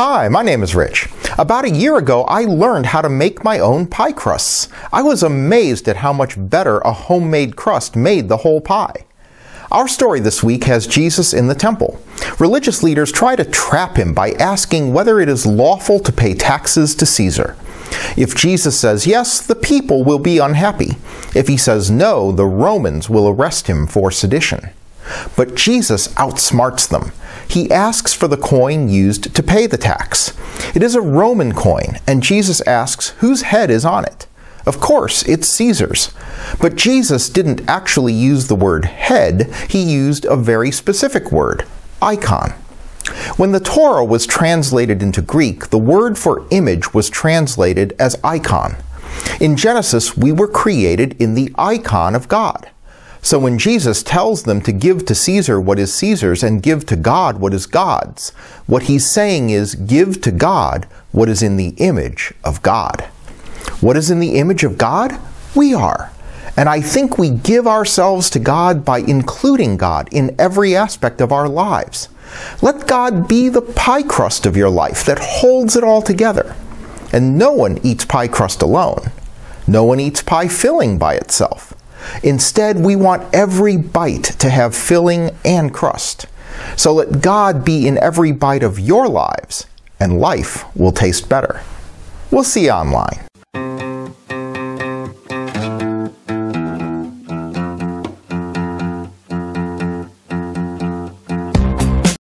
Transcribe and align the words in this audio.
Hi, 0.00 0.28
my 0.28 0.44
name 0.44 0.62
is 0.62 0.76
Rich. 0.76 1.08
About 1.38 1.64
a 1.64 1.70
year 1.70 1.96
ago, 1.96 2.22
I 2.28 2.44
learned 2.44 2.86
how 2.86 3.02
to 3.02 3.08
make 3.08 3.42
my 3.42 3.58
own 3.58 3.88
pie 3.88 4.12
crusts. 4.12 4.68
I 4.92 5.02
was 5.02 5.24
amazed 5.24 5.88
at 5.88 5.96
how 5.96 6.12
much 6.12 6.36
better 6.38 6.78
a 6.78 6.92
homemade 6.92 7.56
crust 7.56 7.96
made 7.96 8.28
the 8.28 8.36
whole 8.36 8.60
pie. 8.60 9.06
Our 9.72 9.88
story 9.88 10.20
this 10.20 10.40
week 10.40 10.62
has 10.62 10.86
Jesus 10.86 11.34
in 11.34 11.48
the 11.48 11.54
temple. 11.56 12.00
Religious 12.38 12.84
leaders 12.84 13.10
try 13.10 13.34
to 13.34 13.44
trap 13.44 13.96
him 13.96 14.14
by 14.14 14.34
asking 14.34 14.92
whether 14.92 15.18
it 15.18 15.28
is 15.28 15.44
lawful 15.44 15.98
to 15.98 16.12
pay 16.12 16.32
taxes 16.32 16.94
to 16.94 17.04
Caesar. 17.04 17.56
If 18.16 18.36
Jesus 18.36 18.78
says 18.78 19.04
yes, 19.04 19.44
the 19.44 19.56
people 19.56 20.04
will 20.04 20.20
be 20.20 20.38
unhappy. 20.38 20.92
If 21.34 21.48
he 21.48 21.56
says 21.56 21.90
no, 21.90 22.30
the 22.30 22.46
Romans 22.46 23.10
will 23.10 23.28
arrest 23.28 23.66
him 23.66 23.88
for 23.88 24.12
sedition. 24.12 24.70
But 25.36 25.54
Jesus 25.54 26.08
outsmarts 26.14 26.88
them. 26.88 27.12
He 27.48 27.70
asks 27.70 28.12
for 28.12 28.28
the 28.28 28.36
coin 28.36 28.88
used 28.88 29.34
to 29.34 29.42
pay 29.42 29.66
the 29.66 29.78
tax. 29.78 30.36
It 30.74 30.82
is 30.82 30.94
a 30.94 31.00
Roman 31.00 31.54
coin, 31.54 31.98
and 32.06 32.22
Jesus 32.22 32.60
asks 32.62 33.10
whose 33.18 33.42
head 33.42 33.70
is 33.70 33.84
on 33.84 34.04
it. 34.04 34.26
Of 34.66 34.80
course, 34.80 35.22
it's 35.22 35.48
Caesar's. 35.48 36.12
But 36.60 36.76
Jesus 36.76 37.30
didn't 37.30 37.66
actually 37.68 38.12
use 38.12 38.48
the 38.48 38.54
word 38.54 38.84
head, 38.84 39.52
he 39.70 39.82
used 39.82 40.26
a 40.26 40.36
very 40.36 40.70
specific 40.70 41.32
word, 41.32 41.64
icon. 42.02 42.50
When 43.38 43.52
the 43.52 43.60
Torah 43.60 44.04
was 44.04 44.26
translated 44.26 45.02
into 45.02 45.22
Greek, 45.22 45.70
the 45.70 45.78
word 45.78 46.18
for 46.18 46.46
image 46.50 46.92
was 46.92 47.08
translated 47.08 47.96
as 47.98 48.20
icon. 48.22 48.76
In 49.40 49.56
Genesis, 49.56 50.16
we 50.16 50.32
were 50.32 50.48
created 50.48 51.16
in 51.18 51.34
the 51.34 51.50
icon 51.56 52.14
of 52.14 52.28
God. 52.28 52.68
So 53.22 53.38
when 53.38 53.58
Jesus 53.58 54.02
tells 54.02 54.44
them 54.44 54.60
to 54.62 54.72
give 54.72 55.04
to 55.06 55.14
Caesar 55.14 55.60
what 55.60 55.78
is 55.78 55.92
Caesar's 55.94 56.42
and 56.42 56.62
give 56.62 56.86
to 56.86 56.96
God 56.96 57.38
what 57.38 57.52
is 57.52 57.66
God's, 57.66 58.30
what 58.66 58.84
he's 58.84 59.10
saying 59.10 59.50
is 59.50 59.74
give 59.74 60.20
to 60.22 60.30
God 60.30 60.86
what 61.12 61.28
is 61.28 61.42
in 61.42 61.56
the 61.56 61.74
image 61.78 62.32
of 62.44 62.62
God. 62.62 63.02
What 63.80 63.96
is 63.96 64.10
in 64.10 64.20
the 64.20 64.36
image 64.36 64.64
of 64.64 64.78
God? 64.78 65.18
We 65.54 65.74
are. 65.74 66.12
And 66.56 66.68
I 66.68 66.80
think 66.80 67.18
we 67.18 67.30
give 67.30 67.66
ourselves 67.66 68.30
to 68.30 68.38
God 68.38 68.84
by 68.84 68.98
including 68.98 69.76
God 69.76 70.08
in 70.10 70.34
every 70.38 70.74
aspect 70.74 71.20
of 71.20 71.30
our 71.32 71.48
lives. 71.48 72.08
Let 72.60 72.86
God 72.86 73.28
be 73.28 73.48
the 73.48 73.62
pie 73.62 74.02
crust 74.02 74.44
of 74.44 74.56
your 74.56 74.70
life 74.70 75.04
that 75.04 75.18
holds 75.20 75.76
it 75.76 75.84
all 75.84 76.02
together. 76.02 76.56
And 77.12 77.38
no 77.38 77.52
one 77.52 77.78
eats 77.84 78.04
pie 78.04 78.28
crust 78.28 78.60
alone. 78.60 79.12
No 79.66 79.84
one 79.84 80.00
eats 80.00 80.22
pie 80.22 80.48
filling 80.48 80.98
by 80.98 81.14
itself. 81.14 81.74
Instead, 82.22 82.84
we 82.84 82.96
want 82.96 83.32
every 83.34 83.76
bite 83.76 84.24
to 84.24 84.50
have 84.50 84.74
filling 84.74 85.30
and 85.44 85.72
crust. 85.72 86.26
So 86.76 86.94
let 86.94 87.20
God 87.20 87.64
be 87.64 87.86
in 87.86 87.98
every 87.98 88.32
bite 88.32 88.62
of 88.62 88.80
your 88.80 89.08
lives, 89.08 89.66
and 90.00 90.20
life 90.20 90.64
will 90.76 90.92
taste 90.92 91.28
better. 91.28 91.62
We'll 92.30 92.44
see 92.44 92.64
you 92.64 92.70
online. 92.70 93.27